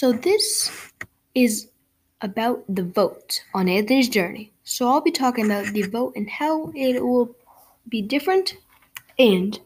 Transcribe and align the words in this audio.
So 0.00 0.12
this 0.12 0.72
is 1.34 1.68
about 2.22 2.64
the 2.74 2.84
vote 2.84 3.44
on 3.52 3.68
Anthony's 3.68 4.08
journey. 4.08 4.50
So 4.64 4.88
I'll 4.88 5.02
be 5.02 5.10
talking 5.10 5.44
about 5.44 5.74
the 5.74 5.82
vote 5.82 6.14
and 6.16 6.30
how 6.30 6.72
it 6.74 7.04
will 7.04 7.36
be 7.86 8.00
different 8.00 8.56
and 9.18 9.60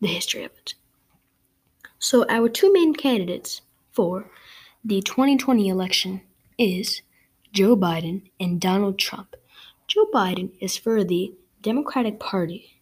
the 0.00 0.06
history 0.08 0.44
of 0.44 0.52
it. 0.52 0.72
So 1.98 2.24
our 2.30 2.48
two 2.48 2.72
main 2.72 2.94
candidates 2.94 3.60
for 3.92 4.30
the 4.82 5.02
2020 5.02 5.68
election 5.68 6.22
is 6.56 7.02
Joe 7.52 7.76
Biden 7.76 8.22
and 8.40 8.58
Donald 8.58 8.98
Trump. 8.98 9.36
Joe 9.86 10.06
Biden 10.14 10.52
is 10.62 10.78
for 10.78 11.04
the 11.04 11.34
Democratic 11.60 12.18
Party, 12.18 12.80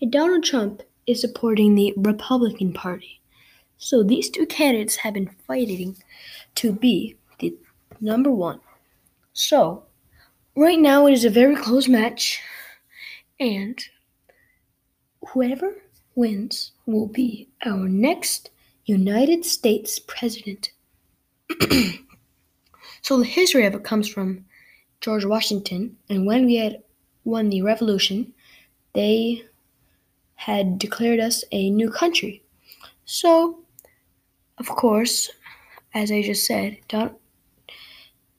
and 0.00 0.10
Donald 0.10 0.44
Trump 0.44 0.82
is 1.06 1.20
supporting 1.20 1.74
the 1.74 1.92
Republican 1.94 2.72
Party. 2.72 3.20
So 3.78 4.02
these 4.02 4.30
two 4.30 4.46
candidates 4.46 4.96
have 4.96 5.14
been 5.14 5.30
fighting 5.46 5.96
to 6.56 6.72
be 6.72 7.16
the 7.38 7.56
number 8.00 8.30
one. 8.30 8.60
So 9.32 9.84
right 10.54 10.78
now 10.78 11.06
it 11.06 11.12
is 11.12 11.24
a 11.24 11.30
very 11.30 11.56
close 11.56 11.88
match, 11.88 12.40
and 13.40 13.82
whoever 15.28 15.74
wins 16.14 16.72
will 16.86 17.06
be 17.06 17.48
our 17.64 17.88
next 17.88 18.50
United 18.84 19.44
States 19.44 19.98
president. 19.98 20.72
so 23.02 23.18
the 23.18 23.24
history 23.24 23.66
of 23.66 23.74
it 23.74 23.84
comes 23.84 24.08
from 24.08 24.44
George 25.00 25.24
Washington, 25.24 25.96
and 26.08 26.26
when 26.26 26.46
we 26.46 26.56
had 26.56 26.82
won 27.24 27.48
the 27.48 27.62
revolution, 27.62 28.32
they 28.94 29.44
had 30.34 30.78
declared 30.78 31.20
us 31.20 31.44
a 31.52 31.70
new 31.70 31.90
country. 31.90 32.41
So, 33.12 33.58
of 34.56 34.68
course, 34.68 35.28
as 35.92 36.10
I 36.10 36.22
just 36.22 36.46
said, 36.46 36.78
Don- 36.88 37.16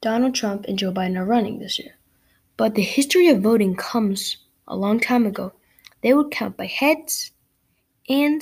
Donald 0.02 0.34
Trump 0.34 0.66
and 0.68 0.80
Joe 0.80 0.92
Biden 0.92 1.16
are 1.16 1.26
running 1.26 1.60
this 1.60 1.78
year. 1.78 1.96
But 2.58 2.74
the 2.74 2.82
history 2.82 3.28
of 3.28 3.44
voting 3.44 3.76
comes 3.76 4.38
a 4.68 4.76
long 4.76 5.00
time 5.00 5.28
ago. 5.28 5.54
They 6.02 6.16
would 6.16 6.32
count 6.32 6.58
by 6.58 6.66
heads 6.66 7.34
and 8.10 8.42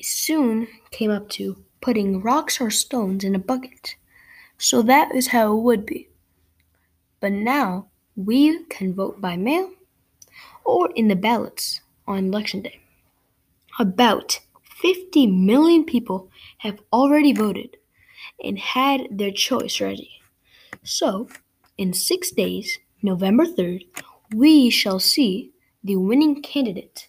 soon 0.00 0.66
came 0.90 1.10
up 1.10 1.28
to 1.36 1.62
putting 1.82 2.22
rocks 2.22 2.58
or 2.58 2.70
stones 2.70 3.24
in 3.24 3.34
a 3.34 3.38
bucket. 3.38 3.94
So 4.56 4.80
that 4.80 5.14
is 5.14 5.26
how 5.26 5.54
it 5.54 5.60
would 5.64 5.84
be. 5.84 6.08
But 7.20 7.32
now 7.32 7.88
we 8.16 8.64
can 8.70 8.94
vote 8.94 9.20
by 9.20 9.36
mail 9.36 9.70
or 10.64 10.90
in 10.96 11.08
the 11.08 11.14
ballots 11.14 11.82
on 12.06 12.28
election 12.28 12.62
day. 12.62 12.80
About 13.78 14.40
50 14.80 15.26
million 15.26 15.84
people 15.84 16.30
have 16.58 16.80
already 16.92 17.32
voted 17.32 17.76
and 18.42 18.58
had 18.58 19.02
their 19.10 19.32
choice 19.32 19.80
ready. 19.80 20.10
So, 20.84 21.28
in 21.76 21.92
six 21.92 22.30
days, 22.30 22.78
November 23.02 23.44
3rd, 23.44 23.84
we 24.34 24.70
shall 24.70 25.00
see 25.00 25.52
the 25.82 25.96
winning 25.96 26.42
candidate 26.42 27.08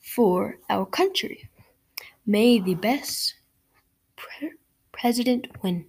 for 0.00 0.58
our 0.70 0.86
country. 0.86 1.48
May 2.24 2.60
the 2.60 2.74
best 2.74 3.34
pre- 4.16 4.52
president 4.92 5.48
win. 5.62 5.86